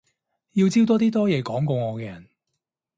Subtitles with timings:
[0.53, 2.27] 要招多啲多嘢講過我嘅人